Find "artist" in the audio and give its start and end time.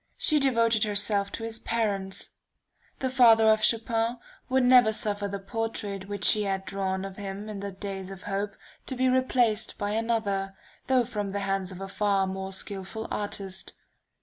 13.11-13.73